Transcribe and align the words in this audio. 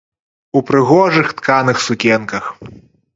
У 0.59 0.61
прыгожых 0.69 1.29
тканых 1.41 1.77
сукенках. 1.89 2.43